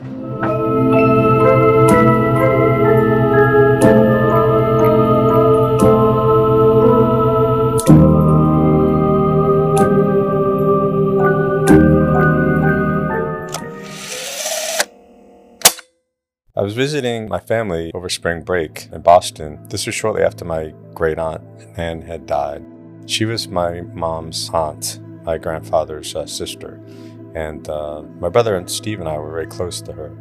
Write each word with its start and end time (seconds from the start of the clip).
I 0.00 0.06
was 16.62 16.74
visiting 16.74 17.28
my 17.28 17.38
family 17.38 17.90
over 17.92 18.08
spring 18.08 18.42
break 18.42 18.88
in 18.90 19.02
Boston. 19.02 19.66
This 19.68 19.84
was 19.84 19.94
shortly 19.94 20.22
after 20.22 20.46
my 20.46 20.72
great 20.94 21.18
aunt 21.18 21.42
Nan 21.76 22.00
had 22.00 22.24
died. 22.24 22.64
She 23.04 23.26
was 23.26 23.48
my 23.48 23.82
mom's 23.82 24.48
aunt, 24.54 24.98
my 25.24 25.36
grandfather's 25.36 26.14
uh, 26.16 26.24
sister, 26.24 26.80
and 27.34 27.68
uh, 27.68 28.02
my 28.18 28.28
brother 28.28 28.56
and 28.56 28.70
Steve 28.70 29.00
and 29.00 29.08
I 29.08 29.18
were 29.18 29.30
very 29.30 29.46
close 29.46 29.80
to 29.82 29.92
her. 29.92 30.16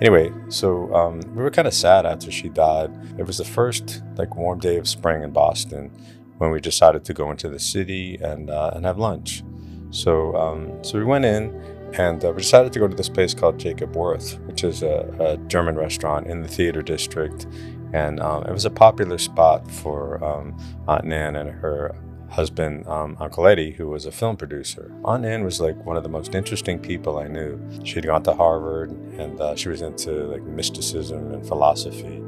Anyway, 0.00 0.32
so 0.48 0.92
um, 0.94 1.20
we 1.34 1.42
were 1.42 1.50
kind 1.50 1.68
of 1.68 1.74
sad 1.74 2.06
after 2.06 2.30
she 2.30 2.48
died. 2.48 2.90
It 3.18 3.26
was 3.26 3.38
the 3.38 3.44
first 3.44 4.02
like 4.16 4.34
warm 4.36 4.58
day 4.58 4.76
of 4.76 4.88
spring 4.88 5.22
in 5.22 5.30
Boston 5.30 5.90
when 6.38 6.50
we 6.50 6.60
decided 6.60 7.04
to 7.04 7.14
go 7.14 7.30
into 7.30 7.48
the 7.48 7.58
city 7.58 8.18
and 8.20 8.50
uh, 8.50 8.72
and 8.74 8.84
have 8.84 8.98
lunch. 8.98 9.44
So 9.90 10.34
um, 10.34 10.82
so 10.82 10.98
we 10.98 11.04
went 11.04 11.24
in 11.24 11.52
and 11.94 12.24
uh, 12.24 12.32
we 12.32 12.38
decided 12.38 12.72
to 12.72 12.78
go 12.78 12.88
to 12.88 12.96
this 12.96 13.08
place 13.08 13.34
called 13.34 13.58
Jacob 13.58 13.94
Wirth, 13.94 14.38
which 14.46 14.64
is 14.64 14.82
a, 14.82 15.14
a 15.20 15.36
German 15.48 15.76
restaurant 15.76 16.26
in 16.26 16.42
the 16.42 16.48
theater 16.48 16.82
district. 16.82 17.46
And 17.92 18.18
um, 18.20 18.44
it 18.44 18.52
was 18.52 18.64
a 18.64 18.70
popular 18.70 19.18
spot 19.18 19.70
for 19.70 20.22
um, 20.24 20.56
Aunt 20.88 21.04
Nan 21.04 21.36
and 21.36 21.50
her 21.50 21.94
husband, 22.32 22.86
um, 22.88 23.16
Uncle 23.20 23.46
Eddie, 23.46 23.72
who 23.72 23.88
was 23.88 24.06
a 24.06 24.12
film 24.12 24.36
producer. 24.36 24.92
Aunt 25.04 25.22
Nan 25.22 25.44
was 25.44 25.60
like 25.60 25.76
one 25.84 25.96
of 25.96 26.02
the 26.02 26.08
most 26.08 26.34
interesting 26.34 26.78
people 26.78 27.18
I 27.18 27.28
knew. 27.28 27.60
She'd 27.84 28.06
gone 28.06 28.22
to 28.24 28.34
Harvard 28.34 28.90
and 28.90 29.40
uh, 29.40 29.54
she 29.54 29.68
was 29.68 29.82
into 29.82 30.10
like 30.26 30.42
mysticism 30.42 31.32
and 31.32 31.46
philosophy. 31.46 32.22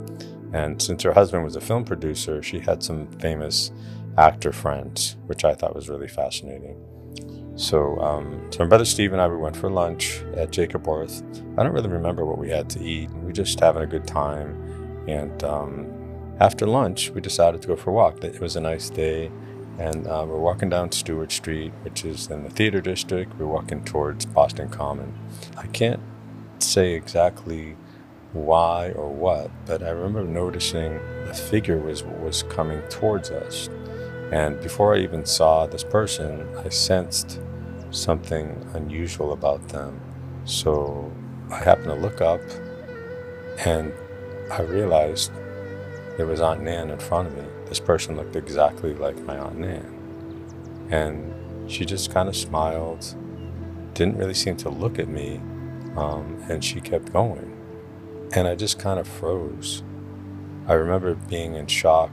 And 0.53 0.81
since 0.81 1.03
her 1.03 1.13
husband 1.13 1.43
was 1.43 1.57
a 1.57 1.61
film 1.61 1.85
producer, 1.85 2.43
she 2.43 2.61
had 2.61 2.83
some 2.83 3.09
famous 3.19 3.73
actor 4.17 4.53
friends, 4.53 5.17
which 5.27 5.45
I 5.45 5.55
thought 5.55 5.75
was 5.75 5.89
really 5.89 6.09
fascinating. 6.09 6.77
So, 7.57 7.99
um, 8.01 8.47
so 8.51 8.65
my 8.65 8.69
brother 8.69 8.85
Steve 8.85 9.13
and 9.13 9.23
I 9.23 9.29
we 9.29 9.37
went 9.37 9.57
for 9.57 9.71
lunch 9.71 10.23
at 10.37 10.51
Jacob 10.51 10.87
Wirth. 10.87 11.23
I 11.57 11.63
don't 11.63 11.73
really 11.73 11.89
remember 11.89 12.25
what 12.25 12.39
we 12.39 12.51
had 12.51 12.69
to 12.71 12.83
eat. 12.83 13.11
We 13.11 13.27
were 13.27 13.33
just 13.33 13.59
having 13.61 13.83
a 13.83 13.87
good 13.87 14.07
time, 14.07 15.05
and 15.09 15.43
um, 15.45 15.87
after 16.41 16.67
lunch 16.67 17.11
we 17.11 17.21
decided 17.21 17.63
to 17.63 17.69
go 17.69 17.77
for 17.77 17.91
a 17.91 17.93
walk. 17.93 18.23
It 18.25 18.41
was 18.41 18.57
a 18.57 18.61
nice 18.61 18.91
day, 18.91 19.31
and 19.79 20.07
uh, 20.07 20.25
we're 20.29 20.39
walking 20.39 20.69
down 20.69 20.93
Stuart 20.93 21.33
Street, 21.33 21.73
which 21.83 22.05
is 22.05 22.31
in 22.31 22.45
the 22.45 22.51
theater 22.51 22.81
district. 22.81 23.35
We're 23.39 23.47
walking 23.47 23.85
towards 23.85 24.25
Boston 24.27 24.69
Common. 24.69 25.13
I 25.57 25.67
can't 25.69 26.01
say 26.59 26.95
exactly 26.95 27.77
why 28.33 28.91
or 28.93 29.09
what, 29.09 29.51
but 29.67 29.83
I 29.83 29.91
remember 29.91 30.25
noticing 30.25 31.01
a 31.29 31.35
figure 31.35 31.79
was 31.79 32.03
was 32.05 32.43
coming 32.45 32.83
towards 32.89 33.31
us. 33.31 33.69
And 34.33 34.61
before 34.61 34.95
I 34.95 34.99
even 34.99 35.25
saw 35.25 35.67
this 35.67 35.85
person, 35.85 36.49
I 36.57 36.69
sensed 36.69 37.41
something 37.91 38.67
unusual 38.75 39.33
about 39.33 39.69
them. 39.69 40.01
So 40.45 41.13
I 41.51 41.59
happened 41.59 41.87
to 41.87 41.95
look 41.95 42.21
up 42.21 42.41
and 43.65 43.93
I 44.51 44.63
realized 44.63 45.31
it 46.19 46.25
was 46.25 46.41
Aunt 46.41 46.63
Nan 46.63 46.91
in 46.91 46.99
front 46.99 47.29
of 47.29 47.37
me. 47.37 47.45
This 47.67 47.81
person 47.81 48.17
looked 48.17 48.37
exactly 48.37 48.95
like 48.95 49.19
my 49.21 49.39
Aunt 49.39 49.59
Nan. 49.59 50.89
And 50.91 51.71
she 51.71 51.85
just 51.85 52.13
kind 52.13 52.29
of 52.29 52.37
smiled, 52.37 53.15
didn't 53.95 54.17
really 54.17 54.35
seem 54.35 54.57
to 54.59 54.69
look 54.69 54.99
at 54.99 55.09
me, 55.09 55.41
um, 55.97 56.43
and 56.49 56.63
she 56.65 56.81
kept 56.81 57.13
going. 57.13 57.51
And 58.33 58.47
I 58.47 58.55
just 58.55 58.79
kind 58.79 58.99
of 58.99 59.07
froze. 59.07 59.83
I 60.67 60.73
remember 60.75 61.15
being 61.15 61.55
in 61.55 61.67
shock 61.67 62.11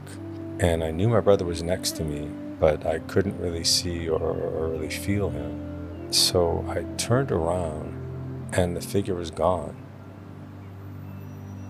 and 0.60 0.84
I 0.84 0.90
knew 0.90 1.08
my 1.08 1.20
brother 1.20 1.44
was 1.44 1.62
next 1.62 1.92
to 1.96 2.04
me, 2.04 2.30
but 2.60 2.86
I 2.86 3.00
couldn't 3.00 3.40
really 3.40 3.64
see 3.64 4.08
or, 4.08 4.20
or 4.20 4.68
really 4.68 4.90
feel 4.90 5.30
him. 5.30 6.12
So 6.12 6.64
I 6.68 6.82
turned 6.96 7.32
around 7.32 8.50
and 8.52 8.76
the 8.76 8.80
figure 8.80 9.14
was 9.14 9.30
gone. 9.30 9.74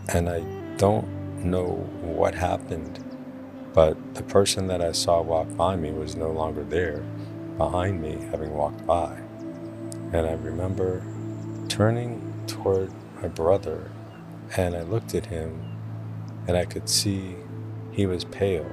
And 0.09 0.28
I 0.28 0.41
don't 0.76 1.09
know 1.44 1.88
what 2.03 2.34
happened, 2.34 3.03
but 3.75 3.97
the 4.15 4.22
person 4.22 4.66
that 4.66 4.83
I 4.83 4.93
saw 4.93 5.22
walk 5.22 5.55
by 5.56 5.77
me 5.77 5.91
was 5.93 6.15
no 6.15 6.31
longer 6.31 6.62
there, 6.65 7.03
behind 7.56 8.03
me, 8.03 8.19
having 8.31 8.53
walked 8.55 8.87
by. 8.87 9.19
And 10.12 10.27
I 10.27 10.33
remember 10.33 11.03
turning 11.69 12.34
toward 12.47 12.93
my 13.22 13.28
brother 13.28 13.91
and 14.56 14.77
I 14.77 14.83
looked 14.83 15.15
at 15.15 15.27
him 15.27 15.62
and 16.47 16.56
I 16.56 16.66
could 16.66 16.88
see 16.88 17.37
he 17.93 18.05
was 18.05 18.25
pale. 18.25 18.71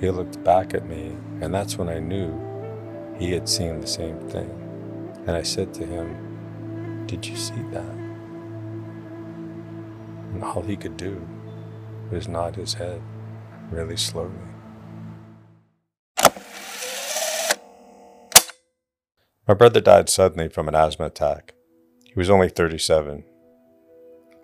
He 0.00 0.10
looked 0.10 0.42
back 0.44 0.74
at 0.74 0.86
me, 0.86 1.16
and 1.40 1.54
that's 1.54 1.78
when 1.78 1.88
I 1.88 1.98
knew 1.98 2.38
he 3.16 3.32
had 3.32 3.48
seen 3.48 3.80
the 3.80 3.86
same 3.86 4.18
thing. 4.28 4.50
And 5.26 5.30
I 5.30 5.42
said 5.42 5.72
to 5.74 5.86
him, 5.86 7.06
Did 7.06 7.24
you 7.26 7.36
see 7.36 7.62
that? 7.72 7.94
And 10.32 10.44
all 10.44 10.62
he 10.62 10.76
could 10.76 10.96
do 10.96 11.26
was 12.10 12.28
nod 12.28 12.56
his 12.56 12.74
head 12.74 13.00
really 13.70 13.96
slowly. 13.96 14.32
My 19.46 19.52
brother 19.52 19.80
died 19.80 20.08
suddenly 20.08 20.48
from 20.48 20.68
an 20.68 20.74
asthma 20.74 21.06
attack. 21.06 21.52
He 22.02 22.14
was 22.16 22.30
only 22.30 22.48
37. 22.48 23.24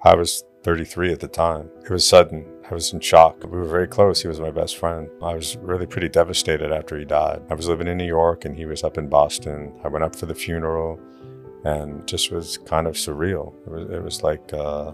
I 0.05 0.15
was 0.15 0.45
33 0.63 1.13
at 1.13 1.21
the 1.21 1.29
time. 1.29 1.71
It 1.85 1.91
was 1.91 2.07
sudden. 2.07 2.45
I 2.71 2.75
was 2.75 2.93
in 2.93 3.01
shock. 3.01 3.43
We 3.43 3.59
were 3.59 3.65
very 3.65 3.89
close. 3.89 4.21
He 4.21 4.29
was 4.29 4.41
my 4.41 4.51
best 4.51 4.77
friend. 4.77 5.09
I 5.23 5.35
was 5.35 5.57
really 5.57 5.87
pretty 5.87 6.09
devastated 6.09 6.71
after 6.71 6.99
he 6.99 7.05
died. 7.05 7.43
I 7.51 7.55
was 7.55 7.67
living 7.67 7.89
in 7.89 7.97
New 7.97 8.07
York 8.07 8.45
and 8.45 8.55
he 8.55 8.67
was 8.67 8.85
up 8.85 8.99
in 8.99 9.09
Boston. 9.09 9.73
I 9.83 9.89
went 9.89 10.05
up 10.05 10.15
for 10.15 10.27
the 10.27 10.35
funeral 10.35 11.01
and 11.65 12.07
just 12.07 12.31
was 12.31 12.59
kind 12.59 12.87
of 12.87 12.95
surreal. 12.95 13.55
It 13.67 13.71
was, 13.71 13.91
it 13.91 14.03
was 14.03 14.23
like 14.23 14.53
uh, 14.53 14.93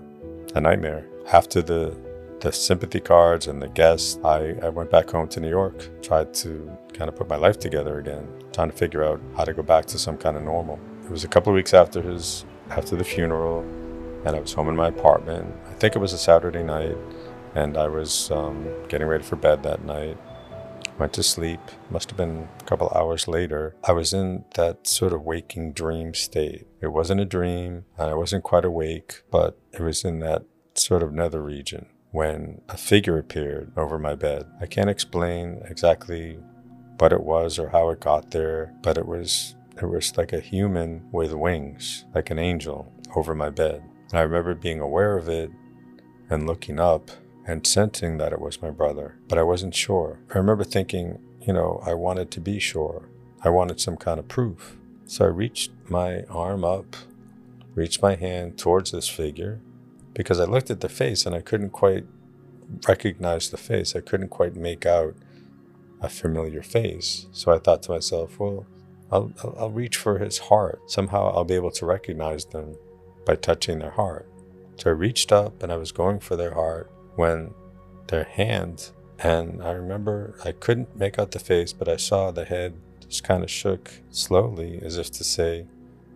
a 0.55 0.61
nightmare. 0.61 1.05
After 1.33 1.63
the 1.63 1.97
the 2.41 2.53
sympathy 2.53 3.01
cards 3.01 3.47
and 3.47 3.63
the 3.63 3.69
guests, 3.69 4.19
I, 4.25 4.55
I 4.63 4.69
went 4.69 4.91
back 4.91 5.11
home 5.11 5.29
to 5.29 5.41
New 5.41 5.49
York, 5.49 5.89
tried 6.03 6.35
to 6.35 6.71
kind 6.93 7.09
of 7.09 7.17
put 7.17 7.29
my 7.29 7.37
life 7.37 7.59
together 7.59 7.99
again, 7.99 8.29
trying 8.53 8.71
to 8.71 8.77
figure 8.77 9.05
out 9.05 9.21
how 9.37 9.45
to 9.45 9.55
go 9.55 9.63
back 9.63 9.87
to 9.87 9.99
some 9.99 10.17
kind 10.17 10.37
of 10.37 10.43
normal. 10.43 10.79
It 11.05 11.11
was 11.11 11.25
a 11.25 11.29
couple 11.29 11.53
of 11.53 11.55
weeks 11.55 11.75
after 11.75 12.03
his 12.03 12.45
after 12.71 12.97
the 12.97 13.05
funeral 13.05 13.65
and 14.27 14.35
I 14.35 14.41
was 14.41 14.53
home 14.53 14.69
in 14.69 14.75
my 14.75 14.89
apartment. 14.89 15.55
I 15.69 15.73
think 15.75 15.95
it 15.95 16.01
was 16.01 16.13
a 16.13 16.19
Saturday 16.19 16.65
night, 16.65 16.97
and 17.55 17.77
I 17.77 17.87
was 17.87 18.29
um, 18.33 18.67
getting 18.89 19.07
ready 19.07 19.23
for 19.23 19.37
bed 19.37 19.63
that 19.63 19.85
night. 19.85 20.19
Went 20.99 21.13
to 21.13 21.23
sleep. 21.23 21.61
Must 21.91 22.11
have 22.11 22.17
been 22.17 22.49
a 22.61 22.65
couple 22.65 22.91
hours 22.93 23.29
later. 23.29 23.77
I 23.85 23.93
was 23.93 24.13
in 24.13 24.45
that 24.55 24.87
sort 24.87 25.13
of 25.13 25.23
waking 25.23 25.75
dream 25.75 26.13
state. 26.13 26.67
It 26.81 26.89
wasn't 26.89 27.21
a 27.21 27.25
dream, 27.25 27.85
and 27.97 28.11
I 28.11 28.15
wasn't 28.15 28.43
quite 28.43 28.65
awake, 28.65 29.23
but 29.31 29.57
it 29.73 29.81
was 29.81 30.05
in 30.05 30.19
that 30.21 30.45
sort 30.75 31.05
of 31.05 31.13
nether 31.13 31.43
region 31.43 31.87
when 32.17 32.59
a 32.71 32.77
figure 32.79 33.19
appeared 33.19 33.71
over 33.77 33.99
my 33.99 34.15
bed. 34.15 34.47
I 34.59 34.65
can't 34.65 34.89
explain 34.89 35.61
exactly 35.69 36.39
what 36.97 37.13
it 37.13 37.23
was 37.23 37.59
or 37.59 37.69
how 37.69 37.91
it 37.91 38.01
got 38.01 38.31
there, 38.31 38.73
but 38.81 38.97
it 38.97 39.05
was 39.05 39.55
it 39.83 39.85
was 39.85 40.17
like 40.17 40.33
a 40.33 40.41
human 40.41 41.07
with 41.13 41.35
wings, 41.35 42.07
like 42.15 42.31
an 42.31 42.39
angel 42.39 42.91
over 43.15 43.35
my 43.35 43.51
bed. 43.51 43.83
And 44.11 44.19
I 44.19 44.23
remember 44.23 44.55
being 44.55 44.81
aware 44.81 45.19
of 45.19 45.29
it 45.29 45.51
and 46.31 46.47
looking 46.47 46.81
up 46.81 47.11
and 47.47 47.67
sensing 47.67 48.17
that 48.17 48.33
it 48.33 48.41
was 48.41 48.63
my 48.63 48.71
brother, 48.71 49.19
but 49.29 49.37
I 49.37 49.43
wasn't 49.43 49.75
sure. 49.75 50.21
I 50.35 50.39
remember 50.39 50.65
thinking, 50.65 51.19
you 51.47 51.53
know, 51.53 51.83
I 51.85 51.93
wanted 51.93 52.31
to 52.31 52.41
be 52.41 52.59
sure. 52.59 53.11
I 53.45 53.51
wanted 53.51 53.79
some 53.79 53.99
kind 53.99 54.19
of 54.19 54.27
proof. 54.27 54.79
So 55.05 55.27
I 55.27 55.29
reached 55.29 55.71
my 55.91 56.23
arm 56.31 56.65
up, 56.65 56.97
reached 57.75 58.01
my 58.01 58.15
hand 58.15 58.57
towards 58.57 58.91
this 58.91 59.07
figure 59.07 59.61
because 60.17 60.41
I 60.41 60.45
looked 60.45 60.71
at 60.71 60.81
the 60.81 60.89
face 60.89 61.27
and 61.27 61.35
I 61.35 61.43
couldn't 61.43 61.71
quite 61.71 62.07
recognize 62.89 63.51
the 63.51 63.57
face. 63.57 63.95
I 63.95 64.01
couldn't 64.01 64.29
quite 64.29 64.57
make 64.57 64.87
out 64.87 65.15
a 66.01 66.09
familiar 66.09 66.63
face. 66.63 67.27
So 67.33 67.53
I 67.53 67.59
thought 67.59 67.83
to 67.85 67.93
myself, 67.93 68.39
well, 68.39 68.67
I'll, 69.11 69.33
I'll 69.59 69.71
reach 69.71 69.97
for 69.97 70.19
his 70.19 70.39
heart. 70.39 70.81
Somehow 70.91 71.33
I'll 71.35 71.45
be 71.45 71.55
able 71.55 71.71
to 71.73 71.87
recognize 71.87 72.45
them 72.47 72.75
by 73.25 73.37
touching 73.37 73.79
their 73.79 73.91
heart. 73.91 74.29
So 74.77 74.91
I 74.91 74.93
reached 74.93 75.33
up 75.33 75.63
and 75.63 75.73
I 75.73 75.77
was 75.77 75.93
going 75.93 76.21
for 76.21 76.37
their 76.37 76.55
heart 76.55 76.91
when 77.15 77.55
their 78.09 78.25
hand, 78.25 78.91
and 79.19 79.63
I 79.63 79.71
remember 79.71 80.37
I 80.45 80.53
couldn't 80.53 80.97
make 80.97 81.19
out 81.19 81.33
the 81.33 81.39
face, 81.39 81.73
but 81.73 81.89
I 81.89 81.97
saw 81.97 82.31
the 82.31 82.45
head 82.45 82.75
just 83.09 83.25
kind 83.25 83.43
of 83.43 83.51
shook 83.51 83.91
slowly 84.11 84.81
as 84.83 84.99
if 84.99 85.11
to 85.13 85.25
say, 85.25 85.67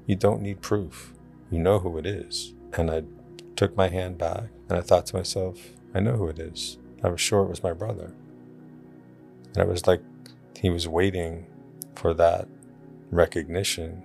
You 0.06 0.16
don't 0.16 0.42
need 0.42 0.60
proof. 0.60 1.14
You 1.50 1.58
know 1.58 1.78
who 1.78 1.98
it 1.98 2.06
is. 2.06 2.54
And 2.74 2.90
I 2.90 3.02
took 3.56 3.76
my 3.76 3.88
hand 3.88 4.18
back 4.18 4.44
and 4.68 4.78
I 4.78 4.82
thought 4.82 5.06
to 5.06 5.16
myself, 5.16 5.58
I 5.94 6.00
know 6.00 6.12
who 6.12 6.28
it 6.28 6.38
is. 6.38 6.78
I 7.02 7.08
was 7.08 7.20
sure 7.20 7.42
it 7.42 7.48
was 7.48 7.62
my 7.62 7.72
brother. 7.72 8.12
And 9.54 9.58
it 9.58 9.68
was 9.68 9.86
like 9.86 10.02
he 10.56 10.70
was 10.70 10.86
waiting 10.86 11.46
for 11.94 12.14
that 12.14 12.48
recognition. 13.10 14.02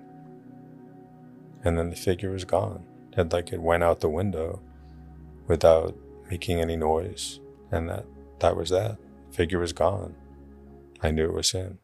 And 1.64 1.78
then 1.78 1.90
the 1.90 1.96
figure 1.96 2.32
was 2.32 2.46
gone 2.46 2.86
had 3.16 3.32
like 3.32 3.52
it 3.52 3.62
went 3.62 3.84
out 3.84 4.02
the 4.02 4.10
window 4.10 4.62
without 5.48 5.96
making 6.30 6.60
any 6.60 6.76
noise, 6.76 7.40
and 7.72 7.90
that 7.90 8.06
that 8.40 8.56
was 8.56 8.70
that. 8.70 8.98
Figure 9.32 9.60
was 9.60 9.74
gone. 9.74 10.16
I 11.02 11.12
knew 11.12 11.26
it 11.26 11.34
was 11.34 11.52
him. 11.52 11.80